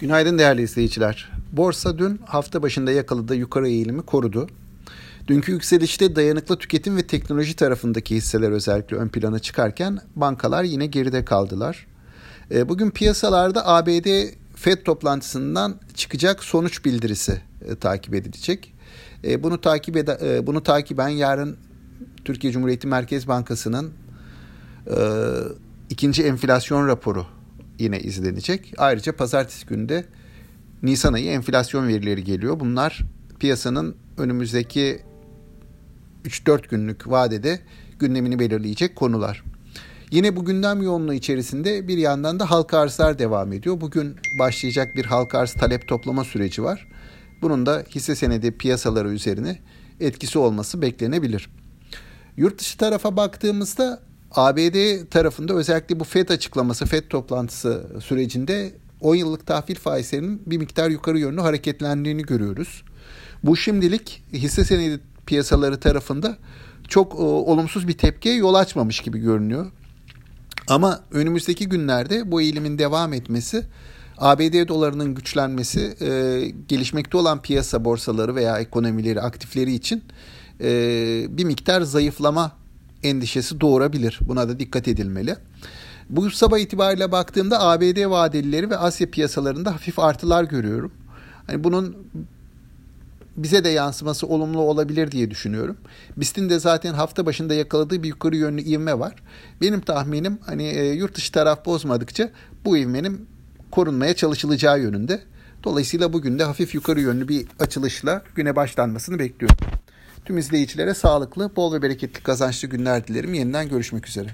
Günaydın 0.00 0.38
değerli 0.38 0.62
izleyiciler. 0.62 1.32
Borsa 1.52 1.98
dün 1.98 2.20
hafta 2.26 2.62
başında 2.62 2.92
yakaladığı 2.92 3.34
yukarı 3.34 3.68
eğilimi 3.68 4.02
korudu. 4.02 4.48
Dünkü 5.28 5.52
yükselişte 5.52 6.16
dayanıklı 6.16 6.58
tüketim 6.58 6.96
ve 6.96 7.06
teknoloji 7.06 7.56
tarafındaki 7.56 8.16
hisseler 8.16 8.50
özellikle 8.50 8.96
ön 8.96 9.08
plana 9.08 9.38
çıkarken 9.38 9.98
bankalar 10.16 10.64
yine 10.64 10.86
geride 10.86 11.24
kaldılar. 11.24 11.86
E, 12.50 12.68
bugün 12.68 12.90
piyasalarda 12.90 13.66
ABD 13.66 14.08
Fed 14.54 14.82
toplantısından 14.84 15.80
çıkacak 15.94 16.44
sonuç 16.44 16.84
bildirisi 16.84 17.40
e, 17.68 17.74
takip 17.76 18.14
edilecek. 18.14 18.74
E, 19.24 19.42
bunu 19.42 19.60
takip 19.60 19.96
ed 19.96 20.08
bunu 20.46 20.62
takiben 20.62 21.08
yarın 21.08 21.56
Türkiye 22.24 22.52
Cumhuriyeti 22.52 22.86
Merkez 22.86 23.28
Bankası'nın 23.28 23.92
ikinci 25.90 26.22
enflasyon 26.22 26.88
raporu 26.88 27.26
yine 27.78 28.00
izlenecek. 28.00 28.74
Ayrıca 28.78 29.16
pazartesi 29.16 29.66
günde 29.66 30.04
Nisan 30.82 31.12
ayı 31.12 31.30
enflasyon 31.30 31.88
verileri 31.88 32.24
geliyor. 32.24 32.60
Bunlar 32.60 33.02
piyasanın 33.38 33.96
önümüzdeki 34.18 35.02
3-4 36.24 36.68
günlük 36.68 37.10
vadede 37.10 37.60
gündemini 37.98 38.38
belirleyecek 38.38 38.96
konular. 38.96 39.44
Yine 40.10 40.36
bu 40.36 40.44
gündem 40.44 40.82
yoğunluğu 40.82 41.14
içerisinde 41.14 41.88
bir 41.88 41.98
yandan 41.98 42.40
da 42.40 42.50
halka 42.50 42.78
arzlar 42.78 43.18
devam 43.18 43.52
ediyor. 43.52 43.80
Bugün 43.80 44.16
başlayacak 44.38 44.96
bir 44.96 45.04
halka 45.04 45.38
arz 45.38 45.52
talep 45.52 45.88
toplama 45.88 46.24
süreci 46.24 46.62
var. 46.62 46.88
Bunun 47.42 47.66
da 47.66 47.84
hisse 47.90 48.14
senedi 48.14 48.52
piyasaları 48.58 49.08
üzerine 49.08 49.58
etkisi 50.00 50.38
olması 50.38 50.82
beklenebilir. 50.82 51.50
Yurt 52.36 52.58
dışı 52.58 52.78
tarafa 52.78 53.16
baktığımızda 53.16 54.02
ABD 54.32 55.06
tarafında 55.10 55.54
özellikle 55.54 56.00
bu 56.00 56.04
FED 56.04 56.28
açıklaması, 56.28 56.86
FED 56.86 57.08
toplantısı 57.10 57.86
sürecinde 58.04 58.72
10 59.00 59.14
yıllık 59.14 59.46
tahvil 59.46 59.74
faizlerinin 59.74 60.42
bir 60.46 60.58
miktar 60.58 60.90
yukarı 60.90 61.18
yönlü 61.18 61.40
hareketlendiğini 61.40 62.22
görüyoruz. 62.22 62.82
Bu 63.44 63.56
şimdilik 63.56 64.22
hisse 64.32 64.64
senedi 64.64 65.00
piyasaları 65.26 65.80
tarafında 65.80 66.36
çok 66.88 67.12
e, 67.12 67.16
olumsuz 67.22 67.88
bir 67.88 67.98
tepkiye 67.98 68.34
yol 68.34 68.54
açmamış 68.54 69.00
gibi 69.00 69.18
görünüyor. 69.18 69.66
Ama 70.68 71.00
önümüzdeki 71.10 71.68
günlerde 71.68 72.30
bu 72.30 72.40
eğilimin 72.40 72.78
devam 72.78 73.12
etmesi, 73.12 73.64
ABD 74.18 74.68
dolarının 74.68 75.14
güçlenmesi, 75.14 75.96
e, 76.00 76.08
gelişmekte 76.68 77.16
olan 77.16 77.42
piyasa 77.42 77.84
borsaları 77.84 78.34
veya 78.34 78.58
ekonomileri, 78.58 79.20
aktifleri 79.20 79.74
için 79.74 80.04
e, 80.60 80.68
bir 81.28 81.44
miktar 81.44 81.82
zayıflama 81.82 82.52
endişesi 83.02 83.60
doğurabilir. 83.60 84.18
Buna 84.20 84.48
da 84.48 84.58
dikkat 84.58 84.88
edilmeli. 84.88 85.36
Bu 86.10 86.30
sabah 86.30 86.58
itibariyle 86.58 87.12
baktığımda 87.12 87.62
ABD 87.62 88.10
vadelileri 88.10 88.70
ve 88.70 88.76
Asya 88.76 89.10
piyasalarında 89.10 89.74
hafif 89.74 89.98
artılar 89.98 90.44
görüyorum. 90.44 90.92
Hani 91.46 91.64
bunun 91.64 91.96
bize 93.36 93.64
de 93.64 93.68
yansıması 93.68 94.26
olumlu 94.26 94.60
olabilir 94.60 95.10
diye 95.10 95.30
düşünüyorum. 95.30 95.76
BIST'in 96.16 96.50
de 96.50 96.58
zaten 96.58 96.94
hafta 96.94 97.26
başında 97.26 97.54
yakaladığı 97.54 98.02
bir 98.02 98.08
yukarı 98.08 98.36
yönlü 98.36 98.62
ivme 98.62 98.98
var. 98.98 99.14
Benim 99.60 99.80
tahminim 99.80 100.38
hani 100.46 100.62
e, 100.62 100.92
yurt 100.92 101.14
dışı 101.14 101.32
taraf 101.32 101.66
bozmadıkça 101.66 102.30
bu 102.64 102.76
ivmenin 102.76 103.26
korunmaya 103.70 104.14
çalışılacağı 104.14 104.80
yönünde. 104.80 105.20
Dolayısıyla 105.64 106.12
bugün 106.12 106.38
de 106.38 106.44
hafif 106.44 106.74
yukarı 106.74 107.00
yönlü 107.00 107.28
bir 107.28 107.46
açılışla 107.58 108.22
güne 108.34 108.56
başlanmasını 108.56 109.18
bekliyorum. 109.18 109.56
Tüm 110.26 110.38
izleyicilere 110.38 110.94
sağlıklı, 110.94 111.56
bol 111.56 111.72
ve 111.72 111.82
bereketli 111.82 112.22
kazançlı 112.22 112.68
günler 112.68 113.06
dilerim. 113.06 113.34
Yeniden 113.34 113.68
görüşmek 113.68 114.08
üzere. 114.08 114.28